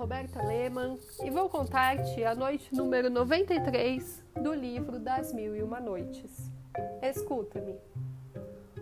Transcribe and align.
Roberta 0.00 0.42
Lehmann 0.42 0.98
e 1.22 1.28
vou 1.28 1.46
contar-te 1.50 2.24
a 2.24 2.34
noite 2.34 2.74
número 2.74 3.10
93 3.10 4.24
do 4.40 4.54
livro 4.54 4.98
Das 4.98 5.30
Mil 5.34 5.54
e 5.54 5.62
Uma 5.62 5.78
Noites. 5.78 6.50
Escuta-me. 7.02 7.76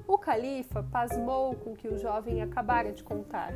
O 0.06 0.16
califa 0.16 0.80
pasmou 0.80 1.56
com 1.56 1.72
o 1.72 1.76
que 1.76 1.88
o 1.88 1.98
jovem 1.98 2.40
acabara 2.40 2.92
de 2.92 3.02
contar, 3.02 3.52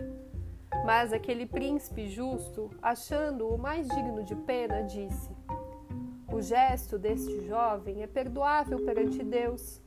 mas 0.85 1.13
aquele 1.13 1.47
príncipe 1.47 2.09
justo, 2.09 2.69
achando-o 2.83 3.57
mais 3.57 3.87
digno 3.87 4.25
de 4.25 4.35
pena, 4.35 4.83
disse: 4.83 5.31
O 6.33 6.43
gesto 6.43 6.99
deste 6.99 7.47
jovem 7.47 8.03
é 8.03 8.09
perdoável 8.09 8.85
perante 8.85 9.23
Deus 9.23 9.81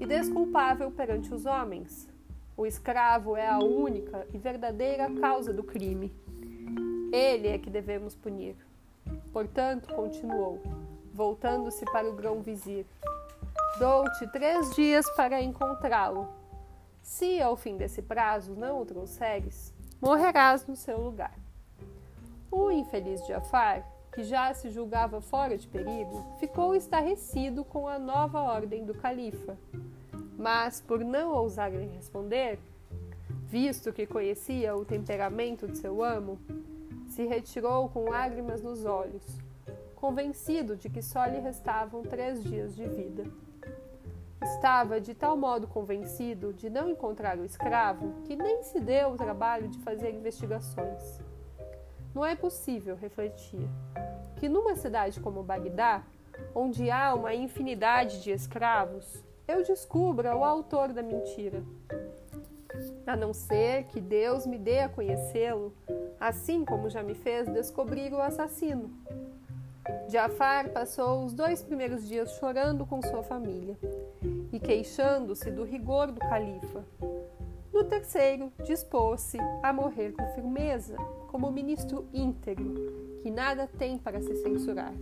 e 0.00 0.06
desculpável 0.06 0.90
perante 0.90 1.34
os 1.34 1.44
homens. 1.44 2.08
O 2.56 2.64
escravo 2.64 3.36
é 3.36 3.46
a 3.46 3.58
única 3.58 4.26
e 4.32 4.38
verdadeira 4.38 5.10
causa 5.20 5.52
do 5.52 5.62
crime. 5.62 6.10
Ele 7.12 7.48
é 7.48 7.58
que 7.58 7.70
devemos 7.70 8.14
punir. 8.14 8.56
Portanto, 9.32 9.94
continuou, 9.94 10.60
voltando-se 11.12 11.84
para 11.86 12.08
o 12.08 12.14
grão-vizir: 12.14 12.84
Dou-te 13.78 14.26
três 14.28 14.74
dias 14.74 15.08
para 15.16 15.40
encontrá-lo. 15.40 16.28
Se 17.02 17.40
ao 17.40 17.56
fim 17.56 17.76
desse 17.76 18.02
prazo 18.02 18.54
não 18.54 18.80
o 18.80 18.84
trouxeres, 18.84 19.72
morrerás 20.00 20.66
no 20.66 20.76
seu 20.76 21.00
lugar. 21.00 21.34
O 22.50 22.70
infeliz 22.70 23.26
Jafar, 23.26 23.86
que 24.12 24.22
já 24.22 24.52
se 24.52 24.70
julgava 24.70 25.20
fora 25.20 25.56
de 25.56 25.66
perigo, 25.66 26.36
ficou 26.38 26.74
estarrecido 26.74 27.64
com 27.64 27.88
a 27.88 27.98
nova 27.98 28.40
ordem 28.42 28.84
do 28.84 28.94
califa. 28.94 29.56
Mas, 30.36 30.80
por 30.80 31.00
não 31.00 31.32
ousar 31.32 31.72
lhe 31.72 31.86
responder, 31.86 32.58
visto 33.46 33.92
que 33.92 34.06
conhecia 34.06 34.76
o 34.76 34.84
temperamento 34.84 35.66
de 35.66 35.78
seu 35.78 36.02
amo, 36.02 36.38
se 37.18 37.26
retirou 37.26 37.88
com 37.88 38.08
lágrimas 38.08 38.62
nos 38.62 38.84
olhos, 38.84 39.24
convencido 39.96 40.76
de 40.76 40.88
que 40.88 41.02
só 41.02 41.26
lhe 41.26 41.40
restavam 41.40 42.00
três 42.00 42.44
dias 42.44 42.76
de 42.76 42.86
vida. 42.86 43.24
Estava 44.40 45.00
de 45.00 45.14
tal 45.14 45.36
modo 45.36 45.66
convencido 45.66 46.52
de 46.52 46.70
não 46.70 46.88
encontrar 46.88 47.36
o 47.36 47.44
escravo 47.44 48.14
que 48.22 48.36
nem 48.36 48.62
se 48.62 48.78
deu 48.78 49.08
o 49.08 49.16
trabalho 49.16 49.66
de 49.66 49.80
fazer 49.80 50.14
investigações. 50.14 51.20
Não 52.14 52.24
é 52.24 52.36
possível, 52.36 52.94
refletia, 52.94 53.68
que 54.36 54.48
numa 54.48 54.76
cidade 54.76 55.18
como 55.18 55.42
Bagdá, 55.42 56.04
onde 56.54 56.88
há 56.88 57.12
uma 57.14 57.34
infinidade 57.34 58.22
de 58.22 58.30
escravos, 58.30 59.24
eu 59.48 59.64
descubra 59.64 60.36
o 60.36 60.44
autor 60.44 60.92
da 60.92 61.02
mentira. 61.02 61.64
A 63.04 63.16
não 63.16 63.34
ser 63.34 63.86
que 63.86 64.00
Deus 64.00 64.46
me 64.46 64.56
dê 64.56 64.78
a 64.78 64.88
conhecê-lo 64.88 65.74
assim 66.20 66.64
como 66.64 66.90
já 66.90 67.02
me 67.02 67.14
fez 67.14 67.48
descobrir 67.48 68.12
o 68.12 68.20
assassino. 68.20 68.90
Jafar 70.08 70.70
passou 70.70 71.24
os 71.24 71.32
dois 71.32 71.62
primeiros 71.62 72.06
dias 72.06 72.32
chorando 72.32 72.84
com 72.84 73.00
sua 73.02 73.22
família 73.22 73.78
e 74.52 74.60
queixando-se 74.60 75.50
do 75.50 75.64
rigor 75.64 76.10
do 76.10 76.20
califa. 76.20 76.84
No 77.72 77.84
terceiro, 77.84 78.52
dispôs-se 78.64 79.38
a 79.62 79.72
morrer 79.72 80.12
com 80.12 80.26
firmeza, 80.34 80.96
como 81.28 81.50
ministro 81.50 82.06
íntegro, 82.12 82.74
que 83.22 83.30
nada 83.30 83.66
tem 83.66 83.98
para 83.98 84.20
se 84.20 84.34
censurar. 84.36 84.92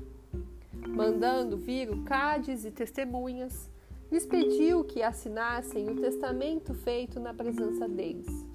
Mandando 0.87 1.57
vir 1.57 1.91
o 1.91 2.03
cádiz 2.05 2.65
e 2.65 2.71
testemunhas, 2.71 3.71
lhes 4.11 4.27
pediu 4.27 4.85
que 4.85 5.03
assinassem 5.03 5.89
o 5.89 6.01
testamento 6.01 6.75
feito 6.75 7.19
na 7.19 7.35
presença 7.35 7.89
deles. 7.89 8.46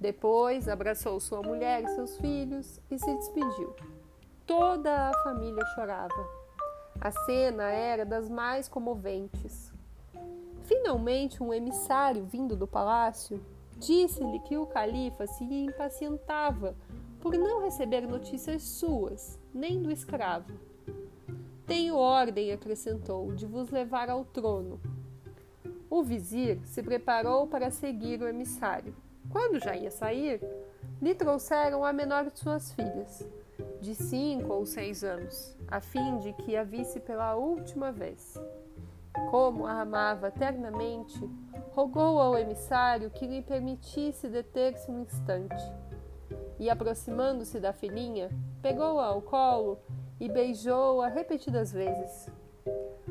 Depois 0.00 0.66
abraçou 0.66 1.20
sua 1.20 1.42
mulher 1.42 1.84
e 1.84 1.88
seus 1.88 2.16
filhos 2.16 2.80
e 2.90 2.98
se 2.98 3.14
despediu. 3.16 3.76
Toda 4.46 5.10
a 5.10 5.22
família 5.22 5.62
chorava. 5.74 6.26
A 6.98 7.10
cena 7.10 7.64
era 7.64 8.06
das 8.06 8.30
mais 8.30 8.66
comoventes. 8.66 9.70
Finalmente, 10.62 11.42
um 11.42 11.52
emissário 11.52 12.24
vindo 12.24 12.56
do 12.56 12.66
palácio 12.66 13.44
disse-lhe 13.76 14.38
que 14.40 14.56
o 14.56 14.64
califa 14.64 15.26
se 15.26 15.44
impacientava 15.44 16.74
por 17.20 17.34
não 17.34 17.60
receber 17.60 18.06
notícias 18.06 18.62
suas, 18.62 19.38
nem 19.52 19.82
do 19.82 19.90
escravo. 19.90 20.50
Tenho 21.66 21.94
ordem, 21.94 22.52
acrescentou, 22.52 23.32
de 23.32 23.44
vos 23.44 23.70
levar 23.70 24.08
ao 24.08 24.24
trono. 24.24 24.80
O 25.90 26.02
vizir 26.02 26.58
se 26.64 26.82
preparou 26.82 27.46
para 27.46 27.70
seguir 27.70 28.22
o 28.22 28.28
emissário. 28.28 28.94
Quando 29.30 29.60
já 29.60 29.76
ia 29.76 29.92
sair, 29.92 30.40
lhe 31.00 31.14
trouxeram 31.14 31.84
a 31.84 31.92
menor 31.92 32.28
de 32.30 32.38
suas 32.38 32.72
filhas, 32.72 33.24
de 33.80 33.94
cinco 33.94 34.52
ou 34.52 34.66
seis 34.66 35.04
anos, 35.04 35.56
a 35.68 35.80
fim 35.80 36.18
de 36.18 36.32
que 36.32 36.56
a 36.56 36.64
visse 36.64 36.98
pela 36.98 37.36
última 37.36 37.92
vez. 37.92 38.34
Como 39.30 39.66
a 39.66 39.80
amava 39.82 40.32
ternamente, 40.32 41.18
rogou 41.70 42.18
ao 42.18 42.36
emissário 42.36 43.10
que 43.10 43.26
lhe 43.26 43.40
permitisse 43.40 44.28
deter-se 44.28 44.90
um 44.90 45.02
instante. 45.02 45.62
E, 46.58 46.68
aproximando-se 46.68 47.60
da 47.60 47.72
filhinha, 47.72 48.30
pegou-a 48.60 49.06
ao 49.06 49.22
colo 49.22 49.78
e 50.18 50.28
beijou-a 50.28 51.06
repetidas 51.06 51.72
vezes. 51.72 52.28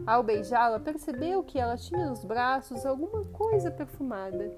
Ao 0.06 0.22
beijá-la, 0.22 0.80
percebeu 0.80 1.44
que 1.44 1.58
ela 1.58 1.78
tinha 1.78 2.10
nos 2.10 2.24
braços 2.26 2.86
alguma 2.86 3.24
coisa 3.26 3.72
perfumada 3.72 4.52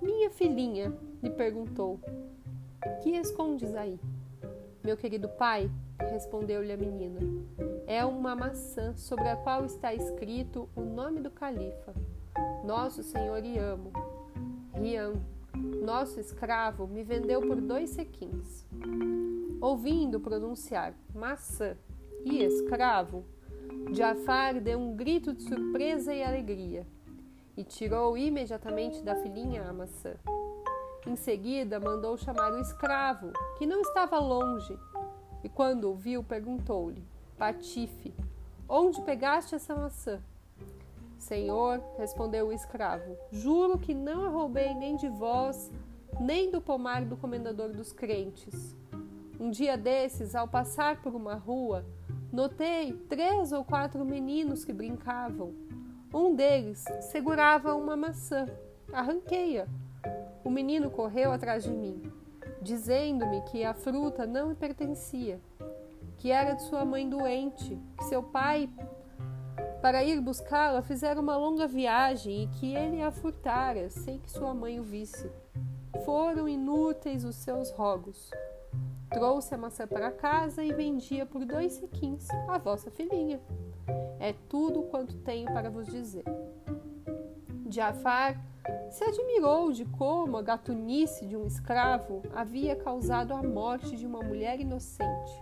minha 0.00 0.30
filhinha, 0.30 0.92
lhe 1.22 1.30
perguntou, 1.30 2.00
que 3.02 3.10
escondes 3.10 3.74
aí? 3.74 3.98
Meu 4.82 4.96
querido 4.96 5.28
pai, 5.28 5.70
respondeu-lhe 5.98 6.72
a 6.72 6.76
menina, 6.76 7.20
é 7.86 8.04
uma 8.04 8.34
maçã 8.34 8.96
sobre 8.96 9.28
a 9.28 9.36
qual 9.36 9.64
está 9.64 9.94
escrito 9.94 10.68
o 10.74 10.80
nome 10.80 11.20
do 11.20 11.30
califa, 11.30 11.94
nosso 12.64 13.02
senhor 13.02 13.44
Iamo. 13.44 13.92
Riam, 14.74 15.14
nosso 15.84 16.18
escravo, 16.18 16.86
me 16.86 17.04
vendeu 17.04 17.40
por 17.40 17.60
dois 17.60 17.90
sequins. 17.90 18.66
Ouvindo 19.60 20.18
pronunciar 20.18 20.94
maçã 21.14 21.76
e 22.24 22.42
escravo, 22.42 23.24
Jafar 23.92 24.60
deu 24.60 24.78
um 24.78 24.96
grito 24.96 25.32
de 25.32 25.42
surpresa 25.42 26.14
e 26.14 26.22
alegria 26.22 26.86
e 27.56 27.64
tirou 27.64 28.16
imediatamente 28.16 29.02
da 29.02 29.14
filhinha 29.16 29.68
a 29.68 29.72
maçã. 29.72 30.14
Em 31.06 31.16
seguida, 31.16 31.80
mandou 31.80 32.16
chamar 32.16 32.52
o 32.52 32.60
escravo, 32.60 33.32
que 33.58 33.66
não 33.66 33.80
estava 33.80 34.18
longe, 34.18 34.78
e 35.42 35.48
quando 35.48 35.90
o 35.90 35.94
viu, 35.94 36.22
perguntou-lhe: 36.22 37.04
Patife, 37.36 38.14
onde 38.68 39.02
pegaste 39.02 39.54
essa 39.54 39.74
maçã? 39.74 40.20
Senhor, 41.18 41.80
respondeu 41.98 42.48
o 42.48 42.52
escravo, 42.52 43.16
juro 43.30 43.78
que 43.78 43.94
não 43.94 44.24
a 44.24 44.28
roubei 44.28 44.74
nem 44.74 44.96
de 44.96 45.08
vós, 45.08 45.70
nem 46.20 46.50
do 46.50 46.60
pomar 46.60 47.04
do 47.04 47.16
comendador 47.16 47.70
dos 47.70 47.92
crentes. 47.92 48.74
Um 49.38 49.50
dia 49.50 49.76
desses, 49.76 50.34
ao 50.34 50.46
passar 50.46 51.00
por 51.02 51.14
uma 51.14 51.34
rua, 51.34 51.84
notei 52.32 52.92
três 53.08 53.52
ou 53.52 53.64
quatro 53.64 54.04
meninos 54.04 54.64
que 54.64 54.72
brincavam. 54.72 55.54
Um 56.12 56.34
deles 56.34 56.84
segurava 57.00 57.74
uma 57.74 57.96
maçã. 57.96 58.46
Arranquei-a. 58.92 59.66
O 60.44 60.50
menino 60.50 60.90
correu 60.90 61.32
atrás 61.32 61.64
de 61.64 61.70
mim, 61.70 62.02
dizendo-me 62.60 63.40
que 63.42 63.64
a 63.64 63.72
fruta 63.72 64.26
não 64.26 64.48
me 64.48 64.54
pertencia, 64.54 65.40
que 66.18 66.30
era 66.30 66.52
de 66.52 66.62
sua 66.64 66.84
mãe 66.84 67.08
doente, 67.08 67.80
que 67.96 68.04
seu 68.04 68.22
pai, 68.22 68.68
para 69.80 70.04
ir 70.04 70.20
buscá-la, 70.20 70.82
fizera 70.82 71.18
uma 71.18 71.36
longa 71.36 71.66
viagem 71.66 72.44
e 72.44 72.46
que 72.48 72.74
ele 72.74 73.00
a 73.00 73.10
furtara 73.10 73.88
sem 73.88 74.18
que 74.18 74.30
sua 74.30 74.52
mãe 74.52 74.78
o 74.78 74.82
visse. 74.82 75.30
Foram 76.04 76.46
inúteis 76.46 77.24
os 77.24 77.36
seus 77.36 77.70
rogos. 77.70 78.30
Trouxe 79.10 79.54
a 79.54 79.58
maçã 79.58 79.86
para 79.86 80.10
casa 80.10 80.62
e 80.62 80.72
vendia 80.72 81.24
por 81.24 81.44
dois 81.44 81.72
sequins 81.72 82.28
a 82.48 82.58
vossa 82.58 82.90
filhinha. 82.90 83.40
É 84.20 84.34
tudo 84.48 84.82
quanto 84.82 85.16
tenho 85.18 85.52
para 85.52 85.70
vos 85.70 85.86
dizer. 85.86 86.24
Jafar 87.68 88.40
se 88.90 89.02
admirou 89.04 89.72
de 89.72 89.84
como 89.84 90.36
a 90.36 90.42
gatunice 90.42 91.26
de 91.26 91.36
um 91.36 91.46
escravo 91.46 92.22
havia 92.34 92.76
causado 92.76 93.32
a 93.32 93.42
morte 93.42 93.96
de 93.96 94.06
uma 94.06 94.22
mulher 94.22 94.60
inocente, 94.60 95.40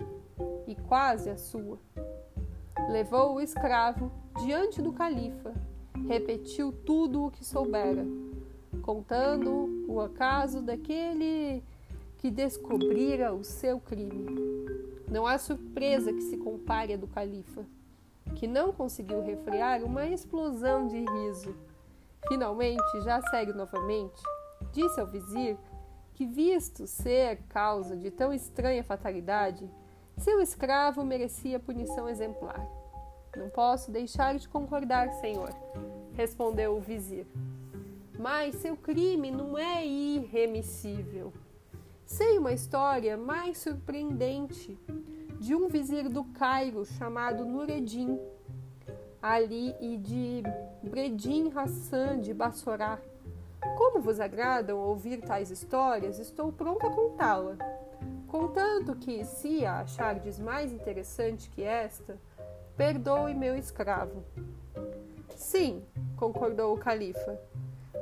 e 0.66 0.74
quase 0.74 1.28
a 1.28 1.36
sua. 1.36 1.78
Levou 2.88 3.34
o 3.34 3.40
escravo 3.40 4.10
diante 4.44 4.80
do 4.80 4.92
califa, 4.92 5.52
repetiu 6.08 6.72
tudo 6.72 7.26
o 7.26 7.30
que 7.30 7.44
soubera, 7.44 8.06
contando 8.82 9.84
o 9.88 10.00
acaso 10.00 10.62
daquele 10.62 11.62
que 12.18 12.30
descobrira 12.30 13.34
o 13.34 13.42
seu 13.42 13.80
crime. 13.80 14.26
Não 15.10 15.26
há 15.26 15.36
surpresa 15.36 16.12
que 16.12 16.22
se 16.22 16.36
compare 16.36 16.94
a 16.94 16.96
do 16.96 17.08
califa 17.08 17.66
que 18.34 18.46
não 18.46 18.72
conseguiu 18.72 19.22
refrear 19.22 19.82
uma 19.82 20.06
explosão 20.06 20.86
de 20.86 20.98
riso. 20.98 21.54
Finalmente, 22.28 23.00
já 23.02 23.20
sério 23.22 23.54
novamente, 23.54 24.22
disse 24.72 25.00
ao 25.00 25.06
vizir 25.06 25.56
que, 26.14 26.26
visto 26.26 26.86
ser 26.86 27.38
causa 27.48 27.96
de 27.96 28.10
tão 28.10 28.32
estranha 28.32 28.84
fatalidade, 28.84 29.70
seu 30.16 30.40
escravo 30.40 31.04
merecia 31.04 31.58
punição 31.58 32.08
exemplar. 32.08 32.60
Não 33.36 33.48
posso 33.48 33.90
deixar 33.90 34.36
de 34.36 34.48
concordar, 34.48 35.12
senhor, 35.14 35.50
respondeu 36.14 36.76
o 36.76 36.80
vizir. 36.80 37.26
Mas 38.18 38.56
seu 38.56 38.76
crime 38.76 39.30
não 39.30 39.56
é 39.56 39.86
irremissível. 39.86 41.32
Sei 42.04 42.38
uma 42.38 42.52
história 42.52 43.16
mais 43.16 43.58
surpreendente 43.58 44.78
de 45.40 45.54
um 45.54 45.68
vizir 45.68 46.06
do 46.10 46.22
Cairo 46.22 46.84
chamado 46.84 47.46
Nureddin 47.46 48.20
Ali 49.22 49.74
e 49.80 49.96
de 49.96 50.42
Bredin 50.82 51.50
Hassan 51.54 52.20
de 52.20 52.34
Bassorá. 52.34 52.98
Como 53.78 54.00
vos 54.00 54.20
agradam 54.20 54.78
ouvir 54.78 55.22
tais 55.22 55.50
histórias, 55.50 56.18
estou 56.18 56.52
pronta 56.52 56.88
a 56.88 56.90
contá-la. 56.90 57.56
Contanto 58.28 58.94
que, 58.94 59.24
se 59.24 59.64
a 59.64 59.80
achardes 59.80 60.38
mais 60.38 60.72
interessante 60.72 61.48
que 61.48 61.62
esta, 61.62 62.18
perdoe 62.76 63.34
meu 63.34 63.56
escravo. 63.56 64.22
Sim, 65.34 65.82
concordou 66.16 66.74
o 66.74 66.78
califa, 66.78 67.40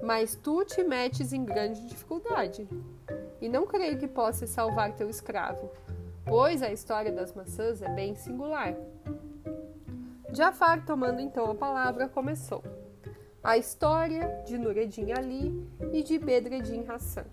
mas 0.02 0.34
tu 0.34 0.64
te 0.64 0.82
metes 0.82 1.32
em 1.32 1.44
grande 1.44 1.86
dificuldade. 1.86 2.68
E 3.40 3.48
não 3.48 3.64
creio 3.64 3.96
que 3.96 4.08
possas 4.08 4.50
salvar 4.50 4.92
teu 4.96 5.08
escravo, 5.08 5.70
pois 6.28 6.62
a 6.62 6.70
história 6.70 7.10
das 7.10 7.32
maçãs 7.32 7.80
é 7.80 7.88
bem 7.88 8.14
singular. 8.14 8.76
Jafar, 10.32 10.84
tomando 10.84 11.20
então 11.20 11.50
a 11.50 11.54
palavra, 11.54 12.08
começou. 12.08 12.62
A 13.42 13.56
história 13.56 14.42
de 14.46 14.58
Nureddin 14.58 15.12
Ali 15.12 15.66
e 15.92 16.02
de 16.02 16.18
Bedreddin 16.18 16.84
Hassan. 16.86 17.24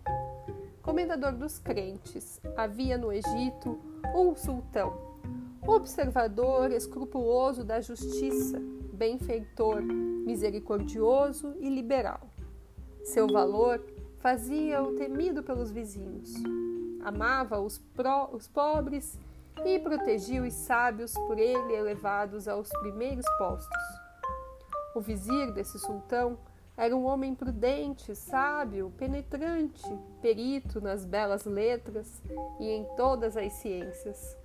Comendador 0.82 1.34
dos 1.34 1.60
crentes, 1.60 2.40
havia 2.56 2.98
no 2.98 3.12
Egito 3.12 3.80
um 4.16 4.36
sultão 4.36 5.06
observador, 5.68 6.72
escrupuloso 6.72 7.64
da 7.64 7.82
justiça, 7.82 8.62
benfeitor, 8.94 9.82
misericordioso 9.82 11.56
e 11.60 11.70
liberal. 11.70 12.30
Seu 13.04 13.28
valor 13.28 13.84
fazia-o 14.20 14.94
temido 14.94 15.44
pelos 15.44 15.72
vizinhos. 15.72 16.34
Amava 17.06 17.60
os, 17.60 17.78
pró, 17.78 18.32
os 18.34 18.48
pobres 18.48 19.20
e 19.64 19.78
protegia 19.78 20.42
os 20.42 20.54
sábios 20.54 21.14
por 21.14 21.38
ele 21.38 21.72
elevados 21.72 22.48
aos 22.48 22.68
primeiros 22.80 23.28
postos. 23.38 23.84
O 24.96 25.02
vizir 25.02 25.54
desse 25.54 25.78
sultão 25.78 26.36
era 26.76 26.98
um 26.98 27.06
homem 27.06 27.36
prudente, 27.36 28.16
sábio, 28.16 28.92
penetrante, 28.98 29.84
perito 30.20 30.82
nas 30.82 31.06
belas 31.06 31.46
letras 31.46 32.24
e 32.60 32.72
em 32.72 32.84
todas 32.98 33.38
as 33.38 33.54
ciências. 33.54 34.36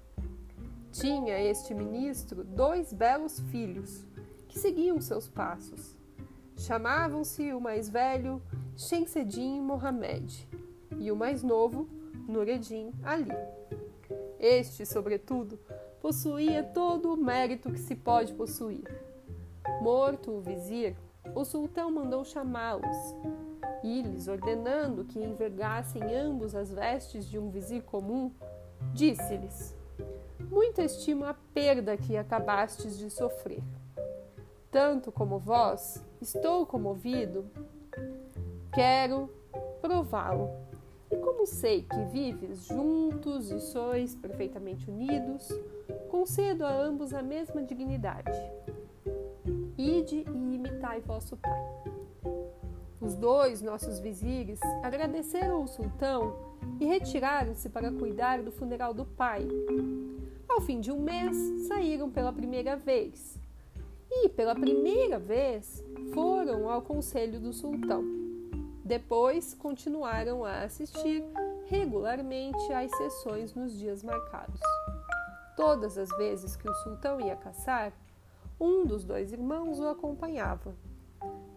Tinha 0.92 1.40
este 1.40 1.72
ministro 1.72 2.44
dois 2.44 2.92
belos 2.92 3.40
filhos 3.40 4.06
que 4.50 4.58
seguiam 4.58 5.00
seus 5.00 5.26
passos. 5.26 5.96
Chamavam-se 6.58 7.54
o 7.54 7.60
mais 7.60 7.88
velho 7.88 8.42
Shemseddin 8.76 9.62
Mohamed 9.62 10.46
e 10.98 11.10
o 11.10 11.16
mais 11.16 11.42
novo 11.42 11.88
Nureddin 12.28 12.92
Ali. 13.02 13.30
Este, 14.38 14.86
sobretudo, 14.86 15.58
possuía 16.00 16.62
todo 16.62 17.12
o 17.12 17.16
mérito 17.16 17.70
que 17.70 17.78
se 17.78 17.94
pode 17.94 18.32
possuir. 18.34 18.84
Morto 19.82 20.30
o 20.32 20.40
vizir, 20.40 20.96
o 21.34 21.44
sultão 21.44 21.90
mandou 21.90 22.24
chamá-los 22.24 22.96
e, 23.82 24.02
lhes 24.02 24.28
ordenando 24.28 25.04
que 25.04 25.18
envergassem 25.18 26.02
ambos 26.14 26.54
as 26.54 26.70
vestes 26.70 27.26
de 27.26 27.38
um 27.38 27.50
vizir 27.50 27.82
comum, 27.82 28.32
disse-lhes: 28.92 29.74
muito 30.50 30.80
estimo 30.80 31.24
a 31.24 31.34
perda 31.54 31.96
que 31.96 32.16
acabastes 32.16 32.98
de 32.98 33.10
sofrer. 33.10 33.62
Tanto 34.70 35.12
como 35.12 35.38
vós, 35.38 36.04
estou 36.20 36.66
comovido, 36.66 37.50
quero 38.72 39.30
prová-lo. 39.80 40.69
Como 41.40 41.46
sei 41.46 41.80
que 41.84 42.04
vives 42.12 42.66
juntos 42.66 43.50
e 43.50 43.58
sois 43.60 44.14
perfeitamente 44.14 44.90
unidos, 44.90 45.48
concedo 46.10 46.66
a 46.66 46.70
ambos 46.70 47.14
a 47.14 47.22
mesma 47.22 47.62
dignidade. 47.62 48.30
Ide 49.78 50.16
e 50.16 50.54
imitai 50.54 51.00
vosso 51.00 51.38
pai. 51.38 51.64
Os 53.00 53.14
dois 53.14 53.62
nossos 53.62 53.98
vizires 54.00 54.60
agradeceram 54.82 55.62
ao 55.62 55.66
sultão 55.66 56.36
e 56.78 56.84
retiraram-se 56.84 57.70
para 57.70 57.90
cuidar 57.90 58.42
do 58.42 58.52
funeral 58.52 58.92
do 58.92 59.06
pai, 59.06 59.48
ao 60.46 60.60
fim 60.60 60.78
de 60.78 60.92
um 60.92 61.00
mês, 61.00 61.34
saíram 61.66 62.10
pela 62.10 62.34
primeira 62.34 62.76
vez. 62.76 63.40
E, 64.10 64.28
pela 64.28 64.54
primeira 64.54 65.18
vez, 65.18 65.82
foram 66.12 66.68
ao 66.68 66.82
conselho 66.82 67.40
do 67.40 67.50
sultão. 67.50 68.19
Depois, 68.90 69.54
continuaram 69.54 70.44
a 70.44 70.62
assistir 70.62 71.22
regularmente 71.66 72.72
às 72.72 72.90
sessões 72.96 73.54
nos 73.54 73.78
dias 73.78 74.02
marcados. 74.02 74.60
Todas 75.56 75.96
as 75.96 76.08
vezes 76.16 76.56
que 76.56 76.68
o 76.68 76.74
sultão 76.74 77.20
ia 77.20 77.36
caçar, 77.36 77.92
um 78.58 78.84
dos 78.84 79.04
dois 79.04 79.32
irmãos 79.32 79.78
o 79.78 79.86
acompanhava, 79.86 80.74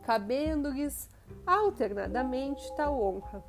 cabendo-lhes 0.04 1.10
alternadamente 1.44 2.72
tal 2.76 3.02
honra. 3.02 3.44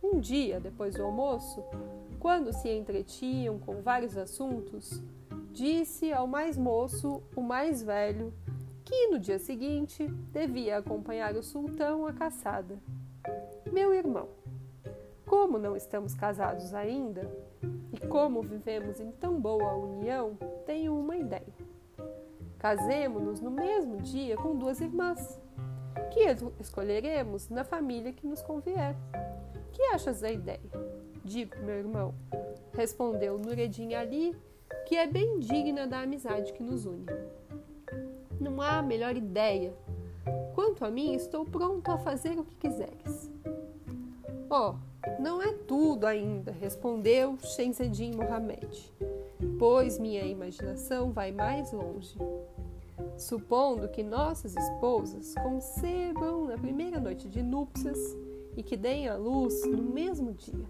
Um 0.00 0.20
dia, 0.20 0.60
depois 0.60 0.94
do 0.94 1.02
almoço, 1.02 1.60
quando 2.20 2.52
se 2.52 2.68
entretinham 2.68 3.58
com 3.58 3.82
vários 3.82 4.16
assuntos, 4.16 5.02
disse 5.50 6.12
ao 6.12 6.28
mais 6.28 6.56
moço, 6.56 7.20
o 7.34 7.42
mais 7.42 7.82
velho, 7.82 8.32
que 8.92 9.06
no 9.06 9.18
dia 9.18 9.38
seguinte 9.38 10.06
devia 10.06 10.76
acompanhar 10.76 11.34
o 11.34 11.42
sultão 11.42 12.06
à 12.06 12.12
caçada. 12.12 12.78
Meu 13.72 13.94
irmão, 13.94 14.28
como 15.24 15.56
não 15.56 15.74
estamos 15.74 16.14
casados 16.14 16.74
ainda 16.74 17.26
e 17.90 18.06
como 18.06 18.42
vivemos 18.42 19.00
em 19.00 19.10
tão 19.10 19.40
boa 19.40 19.74
união, 19.74 20.36
tenho 20.66 20.94
uma 20.94 21.16
ideia. 21.16 21.54
Casemo-nos 22.58 23.40
no 23.40 23.50
mesmo 23.50 23.96
dia 24.02 24.36
com 24.36 24.58
duas 24.58 24.78
irmãs, 24.78 25.40
que 26.10 26.26
escolheremos 26.60 27.48
na 27.48 27.64
família 27.64 28.12
que 28.12 28.26
nos 28.26 28.42
convier. 28.42 28.94
Que 29.72 29.82
achas 29.84 30.20
da 30.20 30.30
ideia? 30.30 30.60
Digo, 31.24 31.56
meu 31.64 31.76
irmão, 31.76 32.14
respondeu 32.74 33.38
Nureddin 33.38 33.94
Ali, 33.94 34.36
que 34.84 34.96
é 34.96 35.06
bem 35.06 35.38
digna 35.38 35.86
da 35.86 36.00
amizade 36.00 36.52
que 36.52 36.62
nos 36.62 36.84
une. 36.84 37.06
Não 38.42 38.60
há 38.60 38.82
melhor 38.82 39.16
ideia. 39.16 39.72
Quanto 40.54 40.84
a 40.84 40.90
mim, 40.90 41.14
estou 41.14 41.44
pronto 41.44 41.88
a 41.90 41.96
fazer 41.96 42.38
o 42.38 42.44
que 42.44 42.56
quiseres. 42.56 43.30
Oh, 44.50 44.74
não 45.20 45.40
é 45.40 45.52
tudo 45.52 46.06
ainda, 46.06 46.50
respondeu 46.52 47.38
Shemseddin 47.38 48.16
Mohamed, 48.16 48.92
pois 49.58 49.98
minha 49.98 50.24
imaginação 50.24 51.12
vai 51.12 51.30
mais 51.30 51.72
longe. 51.72 52.18
Supondo 53.16 53.88
que 53.88 54.02
nossas 54.02 54.56
esposas 54.56 55.34
concebam 55.36 56.46
na 56.46 56.58
primeira 56.58 57.00
noite 57.00 57.28
de 57.28 57.42
núpcias 57.42 57.98
e 58.56 58.62
que 58.62 58.76
deem 58.76 59.08
à 59.08 59.16
luz 59.16 59.64
no 59.64 59.82
mesmo 59.82 60.32
dia 60.32 60.66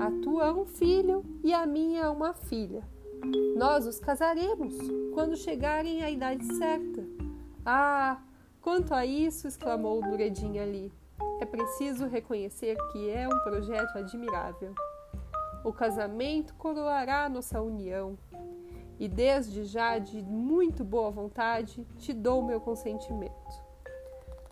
a 0.00 0.10
tua 0.22 0.52
um 0.52 0.66
filho 0.66 1.24
e 1.42 1.52
a 1.52 1.66
minha 1.66 2.10
uma 2.10 2.34
filha. 2.34 2.82
Nós 3.56 3.86
os 3.86 3.98
casaremos 3.98 4.74
quando 5.14 5.36
chegarem 5.36 6.02
à 6.02 6.10
idade 6.10 6.44
certa. 6.56 6.93
Ah, 7.66 8.20
quanto 8.60 8.92
a 8.92 9.06
isso, 9.06 9.48
exclamou 9.48 10.02
Nureddin 10.02 10.58
ali, 10.58 10.92
é 11.40 11.46
preciso 11.46 12.06
reconhecer 12.06 12.76
que 12.92 13.08
é 13.08 13.26
um 13.26 13.38
projeto 13.40 13.96
admirável. 13.96 14.74
O 15.64 15.72
casamento 15.72 16.54
coroará 16.56 17.26
nossa 17.26 17.62
união, 17.62 18.18
e 18.98 19.08
desde 19.08 19.64
já, 19.64 19.98
de 19.98 20.22
muito 20.22 20.84
boa 20.84 21.10
vontade, 21.10 21.86
te 21.96 22.12
dou 22.12 22.42
meu 22.42 22.60
consentimento. 22.60 23.64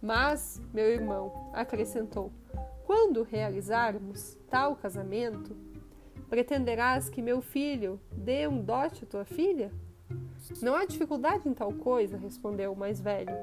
Mas, 0.01 0.59
meu 0.73 0.87
irmão, 0.89 1.51
acrescentou, 1.53 2.33
quando 2.85 3.23
realizarmos 3.23 4.39
tal 4.49 4.75
casamento, 4.75 5.55
pretenderás 6.31 7.11
que 7.11 7.21
meu 7.21 7.43
filho 7.43 8.01
dê 8.11 8.49
um 8.49 8.63
dote 8.63 9.05
à 9.05 9.07
tua 9.07 9.25
filha? 9.27 9.71
Não 10.61 10.75
há 10.75 10.85
dificuldade 10.85 11.49
em 11.49 11.55
tal 11.55 11.73
coisa, 11.73 12.17
respondeu 12.17 12.73
o 12.73 12.77
mais 12.77 13.01
velho. 13.01 13.35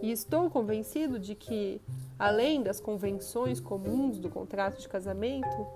E 0.00 0.10
estou 0.10 0.50
convencido 0.50 1.18
de 1.18 1.34
que, 1.34 1.80
além 2.18 2.62
das 2.62 2.80
convenções 2.80 3.60
comuns 3.60 4.18
do 4.18 4.28
contrato 4.28 4.80
de 4.80 4.88
casamento, 4.88 5.66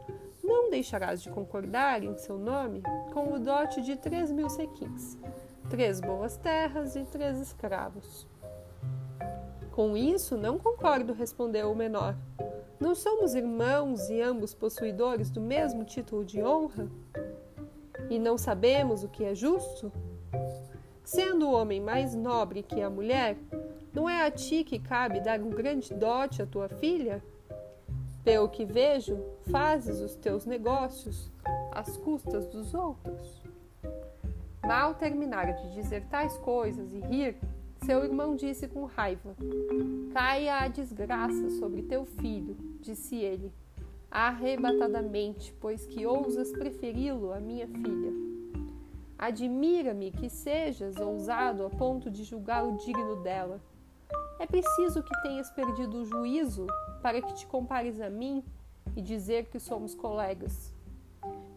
não 0.43 0.71
deixarás 0.71 1.23
de 1.23 1.31
concordar 1.31 2.03
em 2.03 2.17
seu 2.17 2.39
nome 2.39 2.83
com 3.13 3.33
o 3.33 3.39
dote 3.39 3.83
de 3.83 3.97
três 3.97 4.31
mil 4.31 4.49
sequins, 4.49 5.19
três 5.69 6.01
boas 6.01 6.37
terras 6.37 6.95
e 6.97 7.05
três 7.05 7.41
escravos. 7.41 8.27
Com 9.73 9.97
isso 9.97 10.37
não 10.37 10.59
concordo, 10.59 11.13
respondeu 11.13 11.71
o 11.71 11.77
menor. 11.77 12.17
Não 12.79 12.95
somos 12.95 13.35
irmãos 13.35 14.09
e 14.09 14.21
ambos 14.21 14.55
possuidores 14.55 15.31
do 15.31 15.41
mesmo 15.41 15.85
título 15.85 16.25
de 16.25 16.43
honra? 16.43 16.89
E 18.09 18.19
não 18.19 18.39
sabemos 18.39 19.03
o 19.03 19.09
que 19.09 19.25
é 19.25 19.35
justo? 19.35 19.93
Sendo 21.07 21.47
o 21.47 21.53
homem 21.53 21.81
mais 21.81 22.17
nobre 22.17 22.65
que 22.65 22.83
a 22.83 22.91
mulher, 22.91 23.37
não 23.95 24.11
é 24.11 24.27
a 24.27 24.31
ti 24.31 24.65
que 24.65 24.77
cabe 24.77 25.21
dar 25.21 25.41
um 25.41 25.51
grande 25.51 25.95
dote 25.95 26.43
à 26.43 26.47
tua 26.47 26.69
filha? 26.69 27.23
Pelo 28.25 28.49
que 28.49 28.65
vejo, 28.65 29.17
fazes 29.49 30.01
os 30.01 30.17
teus 30.17 30.45
negócios 30.45 31.31
às 31.71 31.97
custas 31.97 32.49
dos 32.49 32.75
outros. 32.75 33.41
Mal 34.65 34.97
terminara 34.97 35.53
de 35.53 35.75
dizer 35.75 36.05
tais 36.07 36.37
coisas 36.39 36.93
e 36.93 36.99
rir, 36.99 37.37
seu 37.85 38.03
irmão 38.03 38.35
disse 38.35 38.67
com 38.67 38.85
raiva: 38.85 39.37
Caia 40.13 40.57
a 40.57 40.67
desgraça 40.67 41.51
sobre 41.51 41.83
teu 41.83 42.05
filho, 42.05 42.57
disse 42.81 43.15
ele, 43.15 43.53
arrebatadamente, 44.11 45.55
pois 45.61 45.87
que 45.87 46.05
ousas 46.05 46.51
preferi-lo 46.51 47.33
à 47.33 47.39
minha 47.39 47.69
filha. 47.69 48.36
Admira-me 49.19 50.11
que 50.11 50.29
sejas 50.29 50.97
ousado 50.97 51.65
a 51.65 51.71
ponto 51.71 52.11
de 52.11 52.23
julgá-lo 52.23 52.77
digno 52.77 53.23
dela. 53.23 53.61
É 54.39 54.47
preciso 54.47 55.03
que 55.03 55.23
tenhas 55.23 55.51
perdido 55.51 56.03
o 56.03 56.05
juízo 56.05 56.67
para 57.01 57.23
que 57.23 57.33
te 57.33 57.47
compares 57.47 58.01
a 58.01 58.11
mim 58.11 58.45
e 58.95 59.01
dizer 59.01 59.47
que 59.47 59.59
somos 59.59 59.95
colegas. 59.95 60.73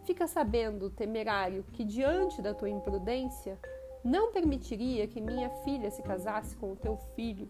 Fica 0.05 0.25
sabendo, 0.25 0.89
temerário, 0.89 1.65
que 1.73 1.83
diante 1.83 2.41
da 2.41 2.53
tua 2.53 2.69
imprudência 2.69 3.59
não 4.03 4.31
permitiria 4.31 5.07
que 5.07 5.19
minha 5.19 5.49
filha 5.63 5.91
se 5.91 6.01
casasse 6.01 6.55
com 6.55 6.71
o 6.71 6.75
teu 6.75 6.97
filho, 7.15 7.49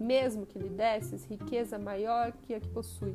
mesmo 0.00 0.46
que 0.46 0.58
lhe 0.58 0.70
desses 0.70 1.24
riqueza 1.26 1.78
maior 1.78 2.32
que 2.32 2.54
a 2.54 2.60
que 2.60 2.68
possui. 2.68 3.14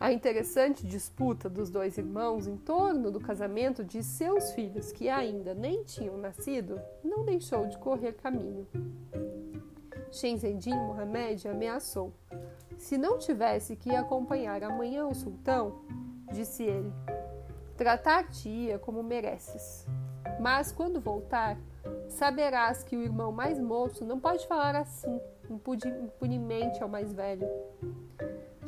A 0.00 0.12
interessante 0.12 0.86
disputa 0.86 1.48
dos 1.50 1.70
dois 1.70 1.98
irmãos 1.98 2.46
em 2.46 2.56
torno 2.56 3.10
do 3.10 3.18
casamento 3.18 3.84
de 3.84 4.00
seus 4.02 4.52
filhos, 4.52 4.92
que 4.92 5.08
ainda 5.08 5.54
nem 5.54 5.82
tinham 5.82 6.16
nascido, 6.16 6.80
não 7.02 7.24
deixou 7.24 7.66
de 7.66 7.76
correr 7.78 8.12
caminho. 8.12 8.66
Shenzendin 10.12 10.74
Mohamed 10.74 11.48
ameaçou. 11.48 12.12
Se 12.76 12.96
não 12.96 13.18
tivesse 13.18 13.74
que 13.74 13.94
acompanhar 13.94 14.62
amanhã 14.62 15.04
o 15.04 15.14
sultão, 15.14 15.80
disse 16.32 16.62
ele, 16.62 16.92
tratar-te-ia 17.76 18.78
como 18.78 19.02
mereces. 19.02 19.84
Mas 20.40 20.70
quando 20.70 21.00
voltar, 21.00 21.58
saberás 22.08 22.84
que 22.84 22.96
o 22.96 23.02
irmão 23.02 23.32
mais 23.32 23.58
moço 23.58 24.04
não 24.04 24.20
pode 24.20 24.46
falar 24.46 24.76
assim, 24.76 25.20
impunemente 25.50 26.80
ao 26.80 26.88
mais 26.88 27.12
velho. 27.12 27.48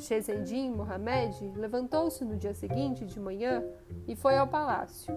Shezendin 0.00 0.70
Mohamed 0.70 1.52
levantou-se 1.56 2.24
no 2.24 2.36
dia 2.36 2.54
seguinte 2.54 3.04
de 3.04 3.20
manhã 3.20 3.62
e 4.08 4.16
foi 4.16 4.36
ao 4.36 4.46
palácio, 4.48 5.14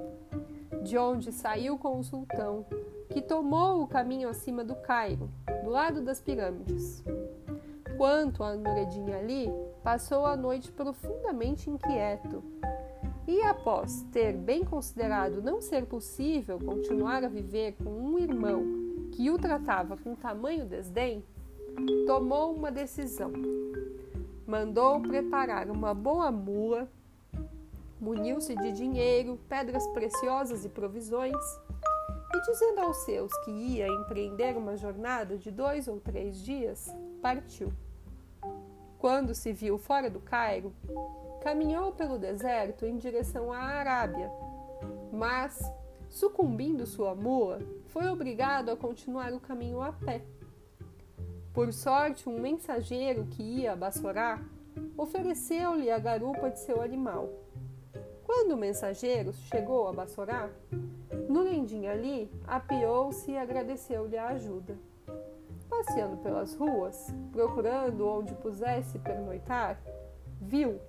de 0.84 0.98
onde 0.98 1.32
saiu 1.32 1.78
com 1.78 2.00
o 2.00 2.04
sultão, 2.04 2.66
que 3.10 3.22
tomou 3.22 3.82
o 3.82 3.88
caminho 3.88 4.28
acima 4.28 4.64
do 4.64 4.76
Cairo, 4.76 5.30
do 5.64 5.70
lado 5.70 6.02
das 6.02 6.20
pirâmides. 6.20 7.04
Quanto 7.98 8.44
a 8.44 8.56
Nureddin 8.56 9.12
Ali, 9.12 9.50
passou 9.84 10.26
a 10.26 10.36
noite 10.36 10.72
profundamente 10.72 11.70
inquieto 11.70 12.44
e 13.28 13.42
após 13.44 14.04
ter 14.12 14.34
bem 14.34 14.66
considerado 14.66 15.42
não 15.42 15.62
ser 15.62 15.86
possível 15.86 16.60
continuar 16.60 17.24
a 17.24 17.30
viver 17.30 17.76
com 17.82 17.90
um 17.90 18.20
irmão 18.20 18.64
que 19.12 19.30
o 19.30 19.38
tratava 19.38 19.96
com 19.96 20.16
tamanho 20.16 20.66
desdém, 20.66 21.24
tomou 22.06 22.54
uma 22.54 22.72
decisão. 22.72 23.32
Mandou 24.54 25.02
preparar 25.02 25.68
uma 25.68 25.96
boa 25.96 26.32
mula, 26.32 26.88
muniu-se 28.00 28.56
de 28.56 28.72
dinheiro, 28.72 29.40
pedras 29.50 29.88
preciosas 29.88 30.64
e 30.64 30.70
provisões, 30.70 31.44
e 32.36 32.40
dizendo 32.40 32.82
aos 32.82 32.98
seus 32.98 33.36
que 33.40 33.50
ia 33.50 33.88
empreender 33.88 34.56
uma 34.56 34.78
jornada 34.78 35.40
de 35.40 35.50
dois 35.50 35.88
ou 35.88 36.00
três 36.00 36.38
dias, 36.38 36.96
partiu. 37.20 37.74
Quando 39.00 39.34
se 39.34 39.52
viu 39.52 39.80
fora 39.80 40.08
do 40.08 40.20
Cairo, 40.20 40.72
caminhou 41.42 41.92
pelo 41.92 42.20
deserto 42.20 42.86
em 42.86 42.96
direção 42.96 43.52
à 43.52 43.58
Arábia, 43.58 44.32
mas, 45.12 45.60
sucumbindo 46.12 46.86
sua 46.86 47.16
mula, 47.16 47.60
foi 47.88 48.08
obrigado 48.08 48.70
a 48.70 48.78
continuar 48.78 49.34
o 49.34 49.40
caminho 49.40 49.82
a 49.82 49.92
pé. 49.92 50.22
Por 51.54 51.72
sorte, 51.72 52.28
um 52.28 52.40
mensageiro 52.40 53.26
que 53.26 53.44
ia 53.44 53.74
a 53.74 53.76
Bassorá 53.76 54.42
ofereceu-lhe 54.98 55.92
a 55.92 56.00
garupa 56.00 56.50
de 56.50 56.60
seu 56.60 56.82
animal. 56.82 57.30
Quando 58.24 58.54
o 58.54 58.58
mensageiro 58.58 59.32
chegou 59.34 59.88
a 59.88 59.94
Bassorá, 59.94 60.50
Nurendin 61.30 61.86
Ali 61.86 62.32
apiou-se 62.48 63.30
e 63.30 63.38
agradeceu-lhe 63.38 64.18
a 64.18 64.30
ajuda. 64.30 64.76
Passeando 65.70 66.18
pelas 66.18 66.56
ruas, 66.56 67.14
procurando 67.32 68.08
onde 68.08 68.34
pusesse 68.34 68.98
pernoitar, 68.98 69.80
viu 70.42 70.80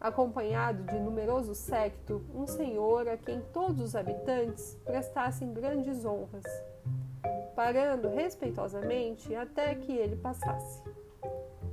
acompanhado 0.00 0.82
de 0.82 0.98
numeroso 0.98 1.54
séquito, 1.54 2.24
um 2.34 2.46
senhor 2.46 3.06
a 3.08 3.16
quem 3.16 3.40
todos 3.52 3.80
os 3.80 3.94
habitantes 3.94 4.76
prestassem 4.84 5.52
grandes 5.52 6.04
honras, 6.04 6.44
parando 7.58 8.08
respeitosamente 8.08 9.34
até 9.34 9.74
que 9.74 9.90
ele 9.90 10.14
passasse. 10.14 10.80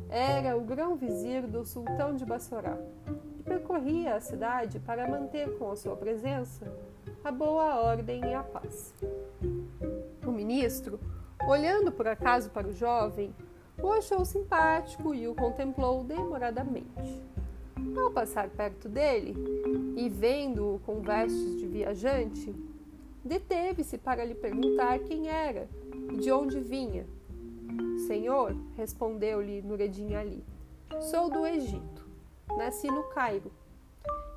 Era 0.09 0.57
o 0.57 0.61
grão-vizir 0.61 1.45
do 1.45 1.63
sultão 1.63 2.15
de 2.15 2.25
Bassorá, 2.25 2.75
que 3.35 3.43
percorria 3.43 4.15
a 4.15 4.19
cidade 4.19 4.79
para 4.79 5.07
manter 5.07 5.59
com 5.59 5.69
a 5.69 5.75
sua 5.75 5.95
presença 5.95 6.65
a 7.23 7.31
boa 7.31 7.79
ordem 7.79 8.19
e 8.25 8.33
a 8.33 8.41
paz. 8.41 8.95
O 10.25 10.31
ministro, 10.31 10.99
olhando 11.47 11.91
por 11.91 12.07
acaso 12.07 12.49
para 12.49 12.67
o 12.67 12.73
jovem, 12.73 13.31
o 13.79 13.91
achou 13.91 14.25
simpático 14.25 15.13
e 15.13 15.27
o 15.27 15.35
contemplou 15.35 16.03
demoradamente. 16.03 17.23
Ao 17.95 18.09
passar 18.09 18.49
perto 18.49 18.89
dele 18.89 19.35
e 19.95 20.09
vendo-o 20.09 20.79
com 20.79 20.99
vestes 21.01 21.59
de 21.59 21.67
viajante, 21.67 22.74
deteve-se 23.25 23.97
para 23.97 24.23
lhe 24.23 24.35
perguntar 24.35 24.99
quem 24.99 25.27
era 25.27 25.67
e 26.13 26.17
de 26.17 26.31
onde 26.31 26.59
vinha. 26.59 27.07
Senhor, 28.05 28.55
respondeu-lhe 28.77 29.63
Nureddin 29.63 30.13
Ali, 30.13 30.45
sou 31.09 31.29
do 31.29 31.45
Egito. 31.45 32.05
Nasci 32.55 32.87
no 32.87 33.03
Cairo 33.05 33.51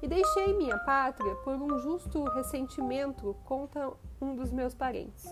e 0.00 0.08
deixei 0.08 0.54
minha 0.54 0.78
pátria 0.78 1.34
por 1.36 1.54
um 1.56 1.78
justo 1.78 2.24
ressentimento 2.24 3.36
contra 3.44 3.92
um 4.20 4.34
dos 4.34 4.50
meus 4.50 4.74
parentes. 4.74 5.26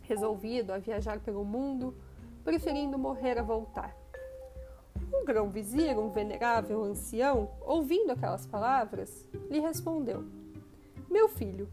Resolvido 0.00 0.72
a 0.72 0.78
viajar 0.78 1.20
pelo 1.20 1.44
mundo, 1.44 1.94
preferindo 2.42 2.98
morrer 2.98 3.38
a 3.38 3.42
voltar. 3.42 3.94
O 5.12 5.24
grão-vizir, 5.24 5.98
um 5.98 6.10
venerável 6.10 6.82
ancião, 6.82 7.50
ouvindo 7.60 8.12
aquelas 8.12 8.46
palavras, 8.46 9.28
lhe 9.50 9.60
respondeu: 9.60 10.24
Meu 11.10 11.28
filho, 11.28 11.68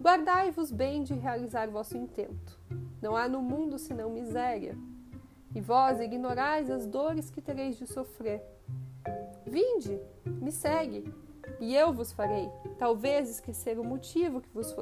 guardai-vos 0.00 0.70
bem 0.70 1.02
de 1.02 1.14
realizar 1.14 1.68
vosso 1.68 1.96
intento. 1.96 2.58
Não 3.00 3.16
há 3.16 3.28
no 3.28 3.42
mundo 3.42 3.78
senão 3.78 4.10
miséria, 4.10 4.76
e 5.54 5.60
vós 5.60 6.00
ignorais 6.00 6.70
as 6.70 6.86
dores 6.86 7.30
que 7.30 7.40
tereis 7.40 7.76
de 7.76 7.86
sofrer. 7.86 8.42
Vinde, 9.46 10.00
me 10.24 10.50
segue, 10.50 11.04
e 11.60 11.74
eu 11.74 11.92
vos 11.92 12.12
farei, 12.12 12.48
talvez 12.78 13.28
esquecer 13.28 13.78
o 13.78 13.84
motivo 13.84 14.40
que 14.40 14.48
vos 14.48 14.74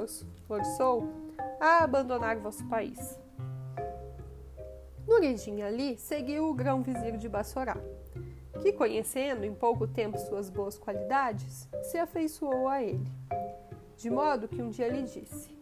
forçou 0.46 1.08
a 1.60 1.84
abandonar 1.84 2.38
vosso 2.38 2.66
país. 2.68 3.18
Nureddin 5.06 5.62
Ali 5.62 5.98
seguiu 5.98 6.48
o 6.48 6.54
grão-vizir 6.54 7.16
de 7.16 7.28
Bassorá 7.28 7.76
que, 8.62 8.72
conhecendo 8.72 9.44
em 9.44 9.52
pouco 9.52 9.86
tempo 9.86 10.16
suas 10.18 10.48
boas 10.48 10.78
qualidades, 10.78 11.68
se 11.82 11.98
afeiçoou 11.98 12.68
a 12.68 12.82
ele. 12.82 13.10
De 14.02 14.10
modo 14.10 14.48
que 14.48 14.60
um 14.60 14.68
dia 14.68 14.88
lhe 14.88 15.04
disse: 15.04 15.56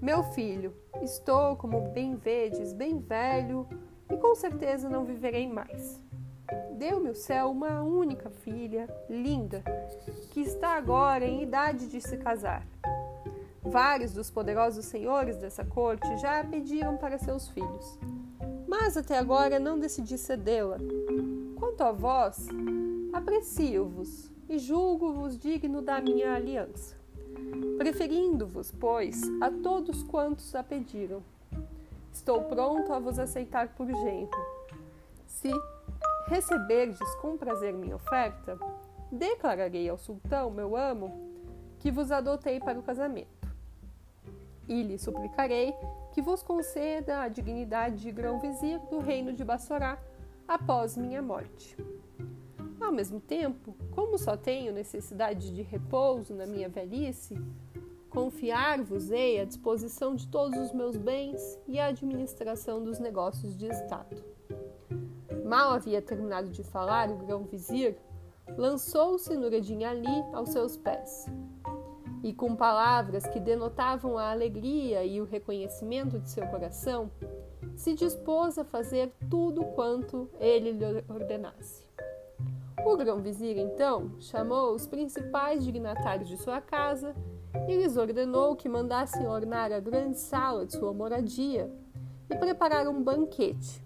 Meu 0.00 0.22
filho, 0.22 0.72
estou, 1.02 1.56
como 1.56 1.88
bem 1.88 2.14
vedes, 2.14 2.72
bem 2.72 3.00
velho 3.00 3.66
e 4.08 4.16
com 4.16 4.36
certeza 4.36 4.88
não 4.88 5.04
viverei 5.04 5.48
mais. 5.48 6.00
Deu-me 6.78 7.10
o 7.10 7.14
céu 7.16 7.50
uma 7.50 7.82
única 7.82 8.30
filha, 8.30 8.88
linda, 9.10 9.64
que 10.30 10.42
está 10.42 10.76
agora 10.76 11.24
em 11.24 11.42
idade 11.42 11.88
de 11.88 12.00
se 12.00 12.16
casar. 12.16 12.64
Vários 13.60 14.12
dos 14.12 14.30
poderosos 14.30 14.84
senhores 14.84 15.36
dessa 15.36 15.64
corte 15.64 16.06
já 16.18 16.38
a 16.38 16.44
pediram 16.44 16.96
para 16.96 17.18
seus 17.18 17.48
filhos, 17.48 17.98
mas 18.68 18.96
até 18.96 19.18
agora 19.18 19.58
não 19.58 19.76
decidi 19.76 20.16
cedê-la, 20.16 20.78
Quanto 21.56 21.80
a 21.80 21.90
vós, 21.90 22.46
aprecio-vos 23.12 24.30
e 24.48 24.56
julgo-vos 24.56 25.36
digno 25.36 25.82
da 25.82 26.00
minha 26.00 26.32
aliança, 26.32 26.94
preferindo-vos, 27.76 28.72
pois, 28.72 29.22
a 29.40 29.50
todos 29.50 30.02
quantos 30.02 30.54
a 30.54 30.62
pediram. 30.62 31.22
Estou 32.12 32.44
pronto 32.44 32.92
a 32.92 32.98
vos 32.98 33.18
aceitar 33.18 33.68
por 33.74 33.86
genro, 33.86 34.30
se 35.26 35.50
receberdes 36.26 37.14
com 37.16 37.36
prazer 37.36 37.72
minha 37.72 37.96
oferta, 37.96 38.58
declararei 39.12 39.88
ao 39.88 39.98
sultão, 39.98 40.50
meu 40.50 40.76
amo, 40.76 41.12
que 41.78 41.90
vos 41.90 42.10
adotei 42.10 42.58
para 42.58 42.78
o 42.78 42.82
casamento. 42.82 43.48
E 44.66 44.82
lhe 44.82 44.98
suplicarei 44.98 45.74
que 46.12 46.22
vos 46.22 46.42
conceda 46.42 47.20
a 47.20 47.28
dignidade 47.28 48.00
de 48.00 48.10
grão-vizir 48.10 48.80
do 48.90 48.98
reino 48.98 49.32
de 49.32 49.44
Bassorá 49.44 49.98
após 50.48 50.96
minha 50.96 51.22
morte. 51.22 51.76
Ao 52.80 52.92
mesmo 52.92 53.20
tempo, 53.20 53.74
como 53.90 54.18
só 54.18 54.36
tenho 54.36 54.72
necessidade 54.72 55.52
de 55.52 55.62
repouso 55.62 56.34
na 56.34 56.46
minha 56.46 56.68
velhice, 56.68 57.34
confiar-vos-ei 58.10 59.40
a 59.40 59.44
disposição 59.44 60.14
de 60.14 60.26
todos 60.28 60.58
os 60.58 60.72
meus 60.72 60.96
bens 60.96 61.58
e 61.66 61.78
a 61.78 61.86
administração 61.86 62.82
dos 62.82 62.98
negócios 62.98 63.56
de 63.56 63.66
Estado. 63.66 64.24
Mal 65.44 65.70
havia 65.70 66.02
terminado 66.02 66.50
de 66.50 66.62
falar 66.62 67.10
o 67.10 67.18
grão-vizir, 67.18 67.96
lançou-se 68.56 69.36
Nureddin 69.36 69.84
Ali 69.84 70.24
aos 70.32 70.50
seus 70.50 70.76
pés. 70.76 71.26
E 72.22 72.32
com 72.32 72.56
palavras 72.56 73.26
que 73.26 73.38
denotavam 73.38 74.18
a 74.18 74.30
alegria 74.30 75.04
e 75.04 75.20
o 75.20 75.24
reconhecimento 75.24 76.18
de 76.18 76.30
seu 76.30 76.46
coração, 76.48 77.10
se 77.76 77.94
dispôs 77.94 78.58
a 78.58 78.64
fazer 78.64 79.12
tudo 79.30 79.64
quanto 79.64 80.28
ele 80.40 80.72
lhe 80.72 81.04
ordenasse. 81.08 81.85
O 82.86 82.96
grão-vizir, 82.96 83.58
então, 83.58 84.12
chamou 84.20 84.72
os 84.72 84.86
principais 84.86 85.64
dignatários 85.64 86.28
de 86.28 86.36
sua 86.36 86.60
casa 86.60 87.16
e 87.68 87.74
lhes 87.74 87.96
ordenou 87.96 88.54
que 88.54 88.68
mandassem 88.68 89.26
ornar 89.26 89.72
a 89.72 89.80
grande 89.80 90.20
sala 90.20 90.64
de 90.64 90.74
sua 90.74 90.94
moradia 90.94 91.68
e 92.30 92.36
preparar 92.36 92.86
um 92.86 93.02
banquete. 93.02 93.84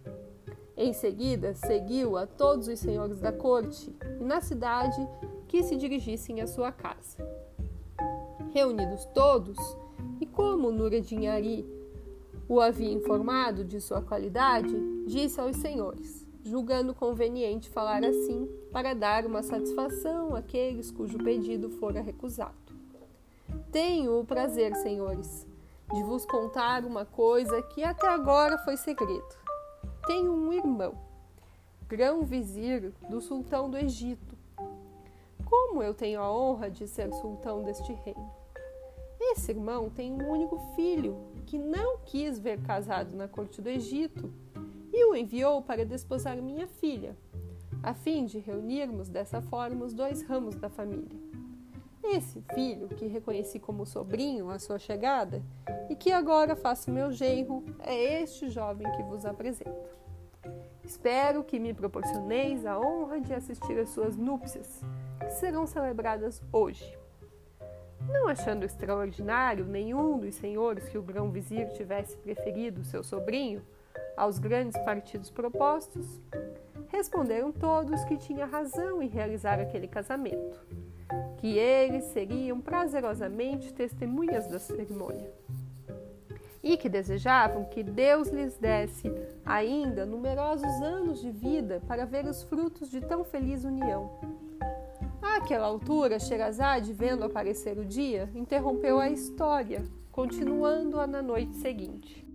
Em 0.77 0.93
seguida, 0.93 1.55
seguiu 1.55 2.19
a 2.19 2.27
todos 2.27 2.69
os 2.69 2.79
senhores 2.79 3.19
da 3.19 3.33
corte 3.33 3.91
e 4.21 4.23
na 4.23 4.43
cidade 4.43 5.01
que 5.49 5.63
se 5.63 5.77
dirigissem 5.77 6.43
à 6.43 6.47
sua 6.47 6.71
casa. 6.71 7.27
Reunidos 8.53 9.07
todos, 9.15 9.57
e 10.21 10.27
como 10.27 10.71
Nureddin 10.71 11.27
Ari 11.27 11.67
o 12.47 12.61
havia 12.61 12.93
informado 12.93 13.65
de 13.65 13.81
sua 13.81 14.03
qualidade, 14.03 14.77
disse 15.07 15.41
aos 15.41 15.57
senhores: 15.57 16.20
julgando 16.45 16.95
conveniente 16.95 17.71
falar 17.71 18.05
assim 18.05 18.49
para 18.73 18.95
dar 18.95 19.27
uma 19.27 19.43
satisfação 19.43 20.35
àqueles 20.35 20.91
cujo 20.91 21.19
pedido 21.19 21.71
fora 21.71 22.01
recusado. 22.01 22.55
Tenho 23.71 24.19
o 24.19 24.25
prazer, 24.25 24.75
senhores, 24.77 25.47
de 25.93 26.03
vos 26.03 26.25
contar 26.25 26.85
uma 26.85 27.05
coisa 27.05 27.63
que 27.63 27.83
até 27.83 28.09
agora 28.09 28.59
foi 28.59 28.77
segredo. 28.77 29.39
Tenho 30.07 30.33
um 30.33 30.53
irmão, 30.53 30.95
grão-vizir 31.89 32.93
do 33.09 33.21
sultão 33.21 33.69
do 33.69 33.77
Egito. 33.77 34.37
Como 35.45 35.83
eu 35.83 35.93
tenho 35.93 36.21
a 36.21 36.33
honra 36.33 36.71
de 36.71 36.87
ser 36.87 37.13
sultão 37.13 37.63
deste 37.63 37.93
reino? 37.93 38.31
Esse 39.21 39.51
irmão 39.51 39.91
tem 39.91 40.13
um 40.13 40.31
único 40.31 40.59
filho 40.75 41.17
que 41.45 41.59
não 41.59 41.99
quis 41.99 42.39
ver 42.39 42.61
casado 42.63 43.15
na 43.15 43.29
corte 43.29 43.61
do 43.61 43.69
Egito 43.69 44.33
e 45.01 45.05
o 45.05 45.17
enviou 45.17 45.63
para 45.63 45.87
desposar 45.87 46.37
minha 46.37 46.67
filha, 46.67 47.17
a 47.83 47.95
fim 47.95 48.27
de 48.27 48.39
reunirmos 48.39 49.09
dessa 49.09 49.41
forma 49.41 49.87
os 49.87 49.95
dois 49.95 50.23
ramos 50.23 50.55
da 50.57 50.69
família. 50.69 51.19
Esse 52.05 52.43
filho, 52.55 52.87
que 52.89 53.07
reconheci 53.07 53.59
como 53.59 53.87
sobrinho 53.87 54.51
à 54.51 54.59
sua 54.59 54.79
chegada 54.79 55.43
e 55.89 55.97
que 55.97 56.13
agora 56.13 56.55
faço 56.55 56.91
meu 56.91 57.11
genro, 57.11 57.65
é 57.79 58.21
este 58.21 58.51
jovem 58.51 58.91
que 58.93 59.03
vos 59.03 59.25
apresento. 59.25 59.89
Espero 60.85 61.43
que 61.43 61.59
me 61.59 61.73
proporcioneis 61.73 62.67
a 62.67 62.79
honra 62.79 63.23
de 63.23 63.33
assistir 63.33 63.79
às 63.79 63.89
suas 63.89 64.19
núpcias, 64.19 64.83
que 65.21 65.31
serão 65.31 65.67
celebradas 65.67 66.43
hoje. 66.53 66.99
Não 68.07 68.29
achando 68.29 68.65
extraordinário 68.65 69.65
nenhum 69.65 70.19
dos 70.19 70.35
senhores 70.35 70.91
que 70.91 70.99
o 70.99 71.03
grão-vizir 71.03 71.73
tivesse 71.73 72.19
preferido 72.19 72.85
seu 72.85 73.03
sobrinho, 73.03 73.63
aos 74.21 74.39
grandes 74.39 74.77
partidos 74.85 75.31
propostos, 75.31 76.21
responderam 76.89 77.51
todos 77.51 78.05
que 78.05 78.19
tinha 78.19 78.45
razão 78.45 79.03
em 79.03 79.09
realizar 79.09 79.59
aquele 79.59 79.89
casamento, 79.89 80.61
que 81.39 81.57
eles 81.57 82.05
seriam 82.05 82.61
prazerosamente 82.61 83.73
testemunhas 83.73 84.47
da 84.47 84.59
cerimônia 84.59 85.33
e 86.63 86.77
que 86.77 86.91
desejavam 86.91 87.65
que 87.65 87.83
Deus 87.83 88.29
lhes 88.29 88.59
desse 88.59 89.11
ainda 89.47 90.05
numerosos 90.05 90.71
anos 90.83 91.21
de 91.23 91.31
vida 91.31 91.81
para 91.89 92.05
ver 92.05 92.27
os 92.27 92.43
frutos 92.43 92.91
de 92.91 93.01
tão 93.01 93.25
feliz 93.25 93.65
união. 93.65 94.11
Àquela 95.23 95.67
altura, 95.67 96.19
Sherazade, 96.19 96.93
vendo 96.93 97.25
aparecer 97.25 97.79
o 97.79 97.85
dia, 97.85 98.29
interrompeu 98.35 99.01
a 99.01 99.09
história, 99.09 99.83
continuando-a 100.13 101.07
na 101.07 101.23
noite 101.23 101.57
seguinte. 101.57 102.27